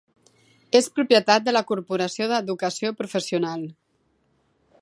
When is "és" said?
0.79-0.87